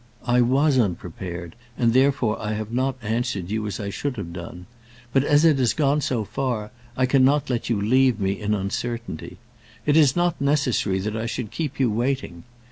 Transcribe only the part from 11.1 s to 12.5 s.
I should keep you waiting.